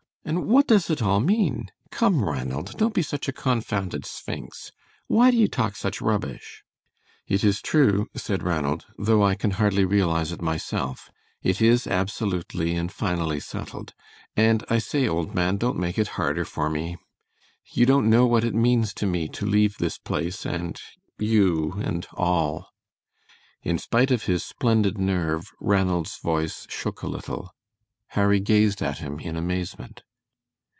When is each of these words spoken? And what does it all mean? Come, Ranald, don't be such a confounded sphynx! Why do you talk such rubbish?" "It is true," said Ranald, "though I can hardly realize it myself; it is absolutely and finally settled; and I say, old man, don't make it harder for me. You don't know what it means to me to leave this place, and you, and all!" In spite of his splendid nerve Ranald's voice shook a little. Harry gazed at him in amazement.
And 0.23 0.45
what 0.47 0.67
does 0.67 0.89
it 0.89 1.01
all 1.01 1.19
mean? 1.19 1.71
Come, 1.89 2.23
Ranald, 2.23 2.77
don't 2.77 2.93
be 2.93 3.01
such 3.01 3.27
a 3.27 3.33
confounded 3.33 4.05
sphynx! 4.05 4.71
Why 5.07 5.29
do 5.29 5.35
you 5.35 5.49
talk 5.49 5.75
such 5.75 5.99
rubbish?" 5.99 6.63
"It 7.27 7.43
is 7.43 7.61
true," 7.61 8.07
said 8.15 8.43
Ranald, 8.43 8.85
"though 8.97 9.23
I 9.25 9.35
can 9.35 9.51
hardly 9.51 9.83
realize 9.83 10.31
it 10.31 10.41
myself; 10.41 11.09
it 11.41 11.59
is 11.59 11.85
absolutely 11.85 12.75
and 12.75 12.89
finally 12.91 13.41
settled; 13.41 13.93
and 14.37 14.63
I 14.69 14.77
say, 14.77 15.05
old 15.05 15.33
man, 15.33 15.57
don't 15.57 15.77
make 15.79 15.97
it 15.97 16.09
harder 16.19 16.45
for 16.45 16.69
me. 16.69 16.95
You 17.73 17.85
don't 17.85 18.09
know 18.09 18.25
what 18.25 18.45
it 18.45 18.55
means 18.55 18.93
to 18.95 19.05
me 19.07 19.27
to 19.29 19.45
leave 19.45 19.79
this 19.79 19.97
place, 19.97 20.45
and 20.45 20.79
you, 21.17 21.73
and 21.83 22.07
all!" 22.13 22.69
In 23.63 23.77
spite 23.77 24.11
of 24.11 24.25
his 24.25 24.45
splendid 24.45 24.97
nerve 24.97 25.51
Ranald's 25.59 26.19
voice 26.19 26.67
shook 26.69 27.01
a 27.01 27.07
little. 27.07 27.51
Harry 28.09 28.39
gazed 28.39 28.81
at 28.81 28.99
him 28.99 29.19
in 29.19 29.35
amazement. 29.35 30.03